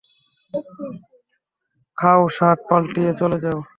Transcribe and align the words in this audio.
খাও, 1.97 2.21
শার্ট 2.37 2.59
পাল্টিয়ে 2.69 3.11
চলে 3.21 3.37
যাও। 3.43 3.59